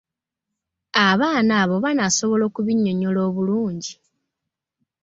[1.09, 3.93] Abaana abo banasobola okubinnyonnyola obulungi?